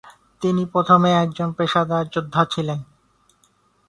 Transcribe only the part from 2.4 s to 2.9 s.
ছিলেন।